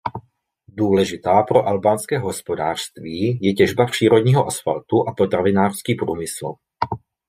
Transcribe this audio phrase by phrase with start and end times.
[0.73, 6.53] Důležitá pro albánské hospodářství je těžba přírodního asfaltu a potravinářský průmysl.